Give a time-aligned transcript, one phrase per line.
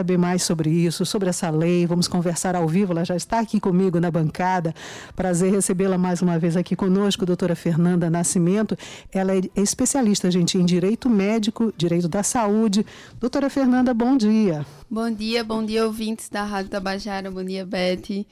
[0.00, 1.84] saber mais sobre isso, sobre essa lei.
[1.84, 2.92] Vamos conversar ao vivo.
[2.92, 4.72] Ela já está aqui comigo na bancada.
[5.16, 8.78] Prazer recebê-la mais uma vez aqui conosco, doutora Fernanda Nascimento.
[9.12, 12.86] Ela é especialista, gente, em direito médico, direito da saúde.
[13.18, 14.64] Doutora Fernanda, bom dia.
[14.88, 17.28] Bom dia, bom dia, ouvintes da Rádio Tabajara.
[17.28, 18.24] Bom dia, Beth.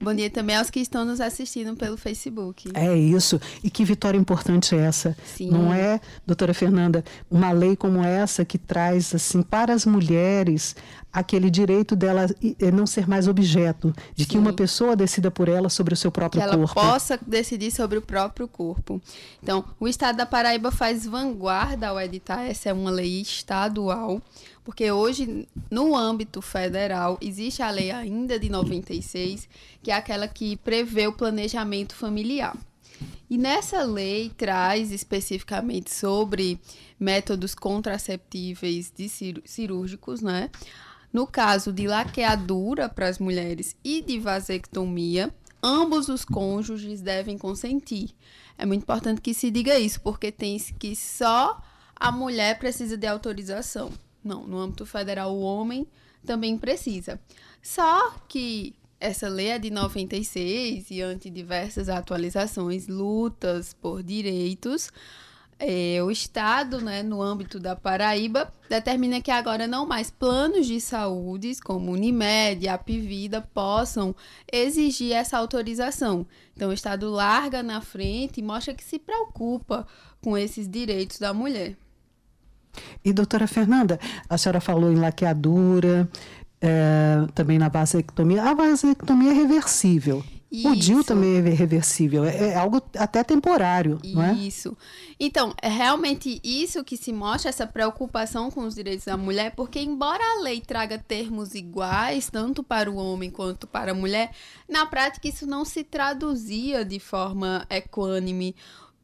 [0.00, 2.70] Bom dia também aos que estão nos assistindo pelo Facebook.
[2.74, 3.40] É isso.
[3.64, 5.16] E que vitória importante é essa.
[5.24, 5.50] Sim.
[5.50, 10.76] Não é, doutora Fernanda, uma lei como essa que traz assim para as mulheres
[11.16, 12.26] aquele direito dela
[12.74, 14.30] não ser mais objeto, de Sim.
[14.30, 16.74] que uma pessoa decida por ela sobre o seu próprio que corpo.
[16.74, 19.00] Que ela possa decidir sobre o próprio corpo.
[19.42, 24.20] Então, o Estado da Paraíba faz vanguarda ao editar, essa é uma lei estadual,
[24.66, 29.48] porque hoje, no âmbito federal, existe a lei ainda de 96,
[29.80, 32.58] que é aquela que prevê o planejamento familiar.
[33.30, 36.60] E nessa lei traz especificamente sobre
[36.98, 39.08] métodos contraceptíveis de
[39.44, 40.50] cirúrgicos, né?
[41.12, 48.10] No caso de laqueadura para as mulheres e de vasectomia, ambos os cônjuges devem consentir.
[48.58, 51.62] É muito importante que se diga isso, porque tem que só
[51.94, 53.92] a mulher precisa de autorização.
[54.26, 55.86] Não, no âmbito federal o homem
[56.24, 57.20] também precisa.
[57.62, 64.90] Só que essa lei é de 96 e ante diversas atualizações, lutas por direitos,
[65.58, 70.80] é, o Estado, né, no âmbito da Paraíba, determina que agora não mais planos de
[70.80, 74.14] saúde, como Unimed Apivida, possam
[74.52, 76.26] exigir essa autorização.
[76.54, 79.86] Então, o Estado larga na frente e mostra que se preocupa
[80.20, 81.76] com esses direitos da mulher.
[83.04, 83.98] E, doutora Fernanda,
[84.28, 86.08] a senhora falou em laqueadura,
[86.60, 88.42] é, também na vasectomia.
[88.42, 90.24] A vasectomia é reversível.
[90.50, 90.68] Isso.
[90.68, 94.14] O DIU também é reversível, é, é algo até temporário, isso.
[94.14, 94.32] não é?
[94.32, 94.76] Isso.
[95.18, 99.80] Então, é realmente isso que se mostra, essa preocupação com os direitos da mulher, porque
[99.80, 104.30] embora a lei traga termos iguais, tanto para o homem quanto para a mulher,
[104.68, 108.54] na prática isso não se traduzia de forma equânime.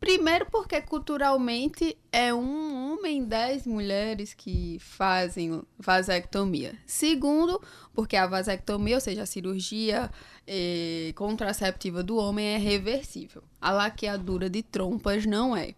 [0.02, 6.76] Primeiro, porque culturalmente é um homem, dez mulheres que fazem vasectomia.
[6.84, 7.62] Segundo,
[7.94, 10.10] porque a vasectomia, ou seja, a cirurgia
[10.44, 13.44] eh, contraceptiva do homem é reversível.
[13.60, 15.72] A laqueadura de trompas não é.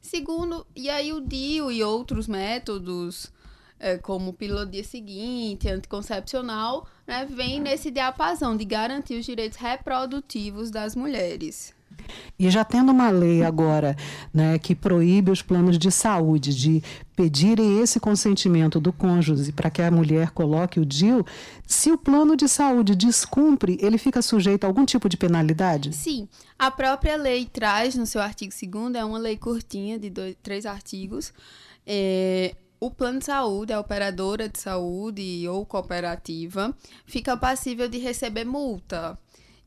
[0.00, 3.32] Segundo, e aí o DIU e outros métodos,
[3.80, 10.70] eh, como pílula dia seguinte, anticoncepcional, né, vem nesse diapasão de garantir os direitos reprodutivos
[10.70, 11.74] das mulheres.
[12.38, 13.96] E já tendo uma lei agora
[14.32, 16.82] né, que proíbe os planos de saúde de
[17.16, 21.24] pedirem esse consentimento do cônjuge para que a mulher coloque o DIL,
[21.66, 25.94] se o plano de saúde descumpre, ele fica sujeito a algum tipo de penalidade?
[25.94, 26.28] Sim.
[26.58, 30.66] A própria lei traz no seu artigo 2 é uma lei curtinha de dois, três
[30.66, 31.32] artigos.
[31.86, 38.44] É, o plano de saúde, a operadora de saúde ou cooperativa, fica passível de receber
[38.44, 39.18] multa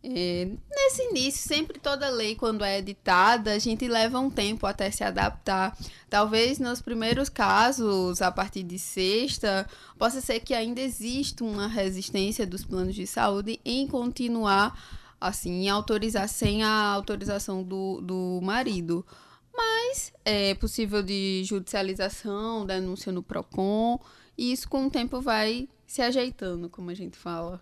[0.03, 4.89] é, nesse início, sempre toda lei, quando é editada, a gente leva um tempo até
[4.91, 5.77] se adaptar.
[6.09, 12.45] Talvez nos primeiros casos, a partir de sexta, possa ser que ainda exista uma resistência
[12.45, 14.79] dos planos de saúde em continuar,
[15.19, 19.05] assim, em autorizar sem a autorização do, do marido.
[19.53, 23.99] Mas é possível de judicialização, denúncia no PROCON,
[24.37, 27.61] e isso com o tempo vai se ajeitando, como a gente fala.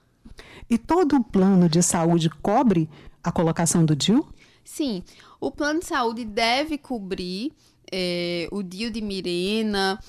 [0.69, 2.89] E todo o plano de saúde cobre
[3.23, 4.27] a colocação do DIU?
[4.63, 5.03] Sim,
[5.39, 7.51] o plano de saúde deve cobrir
[7.91, 9.99] é, o DIU de Mirena,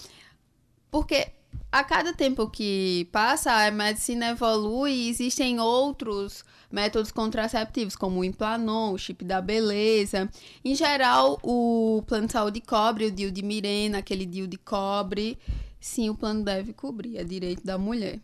[0.91, 1.29] porque
[1.71, 8.25] a cada tempo que passa, a medicina evolui e existem outros métodos contraceptivos, como o
[8.25, 10.31] Implanon, o chip da beleza.
[10.65, 15.39] Em geral, o plano de saúde cobre o DIU de Mirena, aquele DIU de cobre.
[15.79, 18.21] Sim, o plano deve cobrir, é direito da mulher.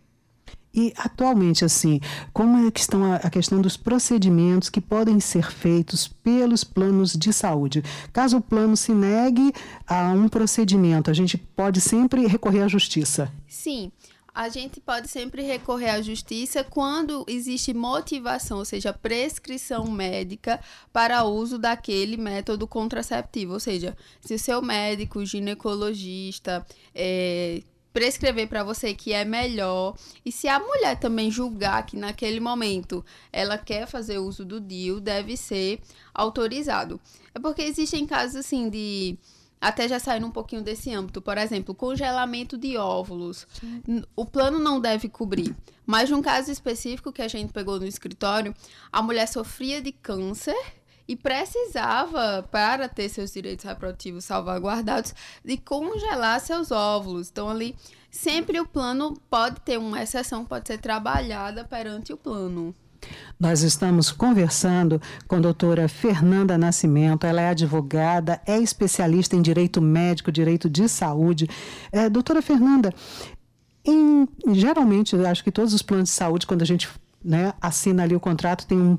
[0.75, 2.01] E atualmente, assim,
[2.33, 7.13] como é que estão a, a, questão dos procedimentos que podem ser feitos pelos planos
[7.13, 7.83] de saúde?
[8.13, 9.53] Caso o plano se negue
[9.87, 13.31] a um procedimento, a gente pode sempre recorrer à justiça?
[13.47, 13.93] Sim.
[14.35, 20.59] A gente pode sempre recorrer à justiça quando existe motivação, ou seja, prescrição médica
[20.91, 23.53] para uso daquele método contraceptivo.
[23.53, 29.97] Ou seja, se o seu médico, ginecologista, é, prescrever para você que é melhor.
[30.25, 35.01] E se a mulher também julgar que naquele momento ela quer fazer uso do DIU,
[35.01, 35.81] deve ser
[36.15, 37.01] autorizado.
[37.35, 39.19] É porque existem casos assim de
[39.61, 43.47] até já saindo um pouquinho desse âmbito, por exemplo, congelamento de óvulos.
[43.53, 44.03] Sim.
[44.17, 45.55] O plano não deve cobrir.
[45.87, 48.53] Mas num caso específico que a gente pegou no escritório,
[48.91, 50.57] a mulher sofria de câncer
[51.13, 55.15] e precisava, para ter seus direitos reprodutivos salvaguardados,
[55.45, 57.29] de congelar seus óvulos.
[57.31, 57.77] Então, ali,
[58.11, 62.75] sempre o plano pode ter uma exceção, pode ser trabalhada perante o plano.
[63.39, 69.83] Nós estamos conversando com a doutora Fernanda Nascimento, ela é advogada, é especialista em direito
[69.83, 71.47] médico, direito de saúde.
[71.91, 72.95] É, doutora Fernanda,
[73.85, 76.89] em, geralmente, acho que todos os planos de saúde, quando a gente
[77.23, 78.99] né, assina ali o contrato, tem um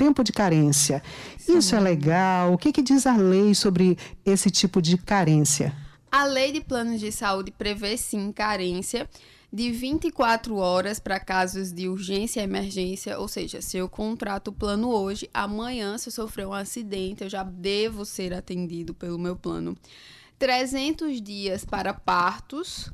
[0.00, 1.02] tempo de carência.
[1.36, 1.58] Sim.
[1.58, 2.54] Isso é legal?
[2.54, 5.76] O que, que diz a lei sobre esse tipo de carência?
[6.10, 9.06] A lei de planos de saúde prevê sim carência
[9.52, 14.52] de 24 horas para casos de urgência e emergência, ou seja, se eu contrato o
[14.54, 19.36] plano hoje, amanhã, se eu sofrer um acidente, eu já devo ser atendido pelo meu
[19.36, 19.76] plano.
[20.38, 22.90] 300 dias para partos,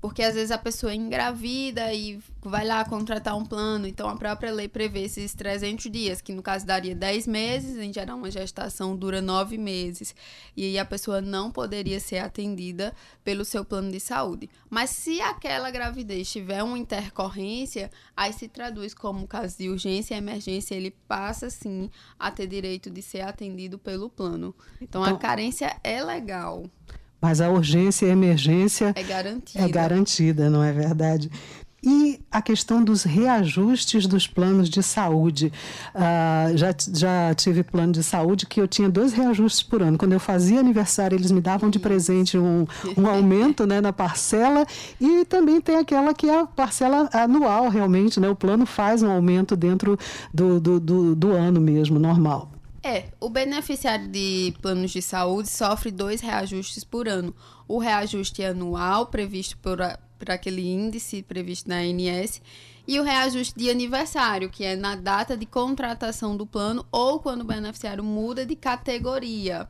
[0.00, 4.16] porque às vezes a pessoa é engravida e vai lá contratar um plano, então a
[4.16, 8.30] própria lei prevê esses 300 dias, que no caso daria 10 meses, em geral uma
[8.30, 10.14] gestação dura 9 meses,
[10.56, 14.48] e aí a pessoa não poderia ser atendida pelo seu plano de saúde.
[14.70, 20.18] Mas se aquela gravidez tiver uma intercorrência, aí se traduz como caso de urgência e
[20.18, 24.54] emergência, ele passa sim a ter direito de ser atendido pelo plano.
[24.80, 26.64] Então, então a carência é legal.
[27.20, 29.64] Mas a urgência e a emergência é garantida.
[29.64, 31.30] é garantida, não é verdade?
[31.82, 35.50] E a questão dos reajustes dos planos de saúde.
[35.94, 39.96] Uh, já, já tive plano de saúde que eu tinha dois reajustes por ano.
[39.96, 44.66] Quando eu fazia aniversário, eles me davam de presente um, um aumento né, na parcela.
[45.00, 48.20] E também tem aquela que é a parcela anual, realmente.
[48.20, 48.28] Né?
[48.28, 49.98] O plano faz um aumento dentro
[50.34, 52.59] do, do, do, do ano mesmo, normal.
[52.82, 57.34] É, o beneficiário de planos de saúde sofre dois reajustes por ano.
[57.68, 59.78] O reajuste anual, previsto por,
[60.18, 62.40] por aquele índice previsto na ANS,
[62.88, 67.42] e o reajuste de aniversário, que é na data de contratação do plano ou quando
[67.42, 69.68] o beneficiário muda de categoria.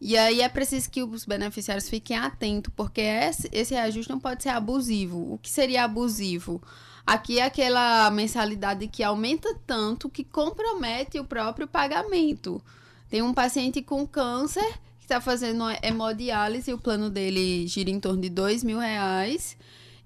[0.00, 4.42] E aí é preciso que os beneficiários fiquem atentos, porque esse, esse reajuste não pode
[4.42, 5.34] ser abusivo.
[5.34, 6.62] O que seria abusivo?
[7.10, 12.62] Aqui é aquela mensalidade que aumenta tanto que compromete o próprio pagamento.
[13.08, 18.20] Tem um paciente com câncer que está fazendo hemodiálise o plano dele gira em torno
[18.20, 19.56] de dois mil reais.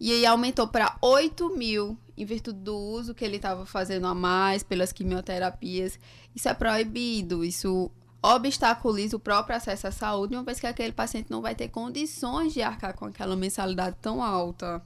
[0.01, 4.15] E aí aumentou para 8 mil em virtude do uso que ele estava fazendo a
[4.15, 5.99] mais pelas quimioterapias.
[6.35, 7.91] Isso é proibido, isso
[8.23, 12.55] obstaculiza o próprio acesso à saúde, uma vez que aquele paciente não vai ter condições
[12.55, 14.83] de arcar com aquela mensalidade tão alta.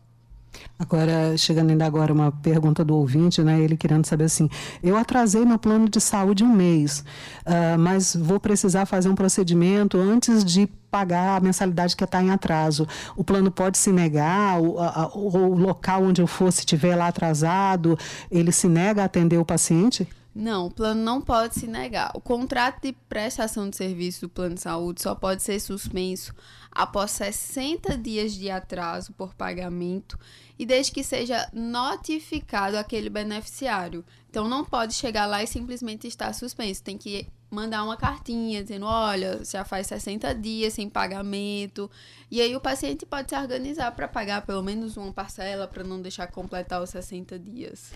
[0.79, 3.61] Agora, chegando ainda agora uma pergunta do ouvinte, né?
[3.61, 4.49] Ele querendo saber assim:
[4.83, 7.05] eu atrasei meu plano de saúde um mês,
[7.47, 12.31] uh, mas vou precisar fazer um procedimento antes de pagar a mensalidade que está em
[12.31, 12.87] atraso.
[13.17, 17.09] O plano pode se negar, o, a, o local onde eu for, se estiver lá
[17.09, 17.99] atrasado,
[18.31, 20.09] ele se nega a atender o paciente?
[20.35, 22.11] Não, o plano não pode se negar.
[22.15, 26.35] O contrato de prestação de serviço do plano de saúde só pode ser suspenso
[26.71, 30.19] após 60 dias de atraso por pagamento
[30.59, 34.05] e desde que seja notificado aquele beneficiário.
[34.31, 36.85] Então não pode chegar lá e simplesmente estar suspenso.
[36.85, 41.91] Tem que mandar uma cartinha dizendo, olha, já faz 60 dias sem pagamento.
[42.31, 46.01] E aí o paciente pode se organizar para pagar pelo menos uma parcela para não
[46.01, 47.91] deixar completar os 60 dias.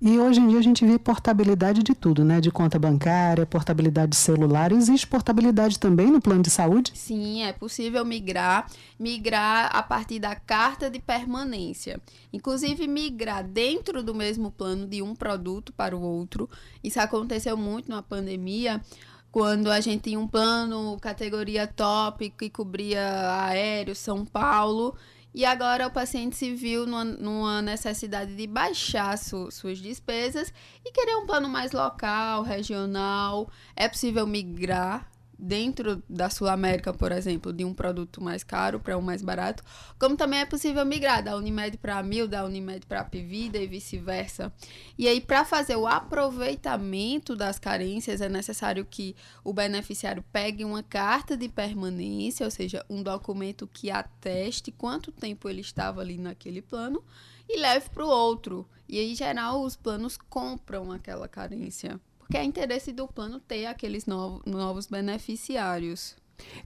[0.00, 2.38] E hoje em dia a gente vê portabilidade de tudo, né?
[2.38, 4.72] De conta bancária, portabilidade celular.
[4.72, 6.92] Existe portabilidade também no plano de saúde?
[6.94, 11.98] Sim, é possível migrar, migrar a partir da carta de permanência.
[12.30, 16.48] Inclusive migrar dentro do mesmo plano de um produto para o outro.
[16.84, 18.82] Isso aconteceu muito na pandemia
[19.30, 24.96] quando a gente tinha um plano categoria top que cobria aéreo, São Paulo,
[25.34, 30.52] e agora o paciente se viu numa, numa necessidade de baixar su, suas despesas
[30.84, 33.50] e querer um plano mais local, regional.
[33.76, 35.08] É possível migrar
[35.38, 39.62] dentro da Sul América, por exemplo, de um produto mais caro para um mais barato,
[39.98, 43.56] como também é possível migrar da Unimed para a Mil, da Unimed para a Pivida
[43.58, 44.52] e vice-versa.
[44.98, 49.14] E aí, para fazer o aproveitamento das carências, é necessário que
[49.44, 55.48] o beneficiário pegue uma carta de permanência, ou seja, um documento que ateste quanto tempo
[55.48, 57.04] ele estava ali naquele plano
[57.48, 58.68] e leve para o outro.
[58.88, 63.64] E aí, em geral, os planos compram aquela carência porque é interesse do plano ter
[63.64, 66.14] aqueles novos, novos beneficiários.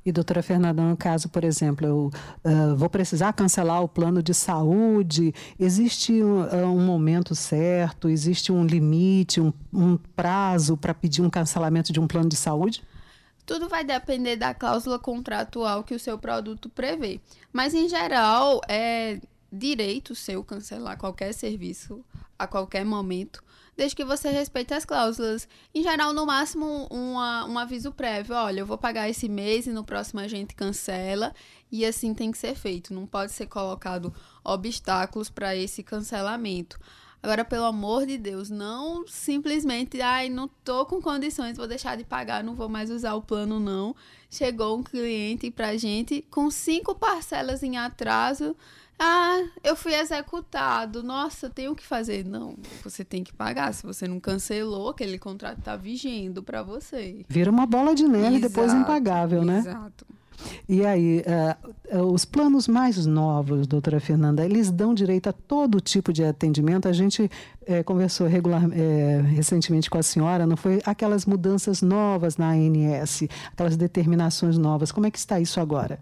[0.05, 2.11] E, doutora Fernanda, no caso, por exemplo, eu
[2.45, 8.67] uh, vou precisar cancelar o plano de saúde, existe um, um momento certo, existe um
[8.67, 12.83] limite, um, um prazo para pedir um cancelamento de um plano de saúde?
[13.47, 17.21] Tudo vai depender da cláusula contratual que o seu produto prevê.
[17.53, 19.21] Mas, em geral, é
[19.53, 22.03] direito seu cancelar qualquer serviço
[22.39, 23.45] a qualquer momento,
[23.77, 25.47] desde que você respeite as cláusulas.
[25.75, 28.35] Em geral, no máximo, uma, um aviso prévio.
[28.35, 31.35] Olha, eu vou pagar esse mês e no próximo a gente cancela.
[31.71, 32.93] E assim tem que ser feito.
[32.93, 36.81] Não pode ser colocado obstáculos para esse cancelamento.
[37.23, 42.03] Agora, pelo amor de Deus, não simplesmente, ai, não tô com condições, vou deixar de
[42.03, 43.95] pagar, não vou mais usar o plano, não.
[44.29, 48.57] Chegou um cliente pra gente com cinco parcelas em atraso.
[48.99, 51.03] Ah, eu fui executado.
[51.03, 52.25] Nossa, tenho que fazer.
[52.25, 53.73] Não, você tem que pagar.
[53.73, 57.25] Se você não cancelou, aquele contrato tá vigendo para você.
[57.29, 59.59] Vira uma bola de neve exato, depois impagável, né?
[59.59, 60.07] Exato.
[60.69, 61.23] E aí,
[61.93, 66.25] uh, uh, os planos mais novos, doutora Fernanda, eles dão direito a todo tipo de
[66.25, 66.89] atendimento.
[66.89, 68.63] A gente uh, conversou regular,
[69.35, 70.81] recentemente com a senhora, não foi?
[70.85, 74.91] Aquelas mudanças novas na ANS, aquelas determinações novas.
[74.93, 76.01] Como é que está isso agora?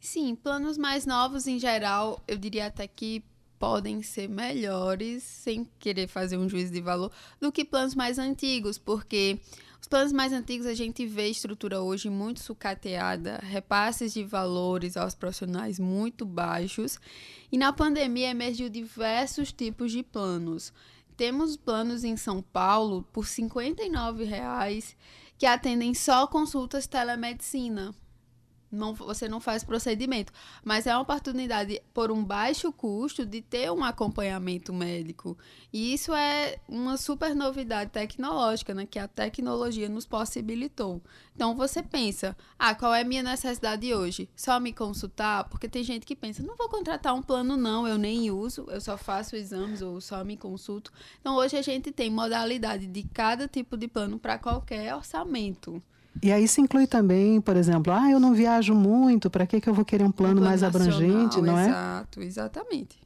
[0.00, 3.22] Sim, planos mais novos em geral, eu diria até que
[3.62, 8.76] podem ser melhores, sem querer fazer um juízo de valor, do que planos mais antigos,
[8.76, 9.38] porque
[9.82, 15.12] os planos mais antigos a gente vê estrutura hoje muito sucateada, repasses de valores aos
[15.12, 17.00] profissionais muito baixos,
[17.50, 20.72] e na pandemia emergiu diversos tipos de planos.
[21.16, 24.94] Temos planos em São Paulo por R$ 59,00
[25.36, 27.92] que atendem só consultas telemedicina
[28.72, 30.32] não, você não faz procedimento.
[30.64, 35.36] Mas é uma oportunidade, por um baixo custo, de ter um acompanhamento médico.
[35.72, 38.86] E isso é uma super novidade tecnológica, né?
[38.86, 41.02] Que a tecnologia nos possibilitou.
[41.34, 44.28] Então você pensa, ah, qual é a minha necessidade hoje?
[44.34, 45.48] Só me consultar?
[45.48, 48.80] Porque tem gente que pensa, não vou contratar um plano, não, eu nem uso, eu
[48.80, 50.92] só faço exames ou só me consulto.
[51.20, 55.82] Então hoje a gente tem modalidade de cada tipo de plano para qualquer orçamento.
[56.20, 59.68] E aí se inclui também, por exemplo, ah, eu não viajo muito, para que, que
[59.68, 61.68] eu vou querer um plano, um plano mais abrangente, não é?
[61.68, 62.98] Exato, exatamente.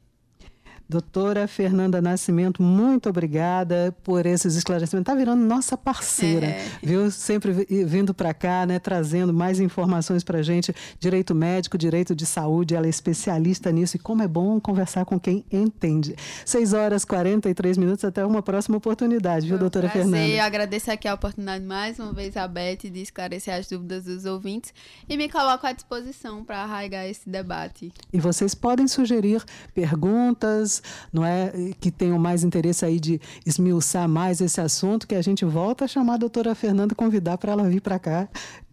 [0.89, 5.11] Doutora Fernanda Nascimento, muito obrigada por esses esclarecimentos.
[5.11, 6.65] Está virando nossa parceira, é.
[6.81, 7.11] viu?
[7.11, 7.51] Sempre
[7.85, 8.79] vindo para cá, né?
[8.79, 10.73] Trazendo mais informações para a gente.
[10.97, 13.97] Direito médico, direito de saúde, ela é especialista nisso.
[13.97, 16.15] E como é bom conversar com quem entende.
[16.45, 18.05] 6 horas e 43 minutos.
[18.05, 20.09] Até uma próxima oportunidade, viu, doutora prazer.
[20.09, 20.31] Fernanda?
[20.31, 24.23] Eu agradeço aqui a oportunidade mais uma vez, a Beth, de esclarecer as dúvidas dos
[24.23, 24.73] ouvintes.
[25.09, 27.91] E me coloco à disposição para arraigar esse debate.
[28.13, 30.76] E vocês podem sugerir perguntas
[31.11, 35.45] não é, que tenham mais interesse aí de esmiuçar mais esse assunto, que a gente
[35.45, 38.27] volta a chamar a doutora Fernanda, convidar para ela vir para cá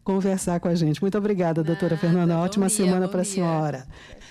[0.04, 1.00] conversar com a gente.
[1.00, 2.38] Muito obrigada, doutora Fernanda.
[2.38, 3.86] Ótima dia, semana para a senhora.